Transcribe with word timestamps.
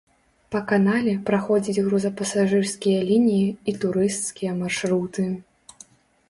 Па 0.53 0.59
канале 0.69 1.11
праходзіць 1.27 1.83
грузапасажырскія 1.89 2.99
лініі 3.11 3.45
і 3.73 3.77
турысцкія 3.85 4.57
маршруты. 4.65 5.29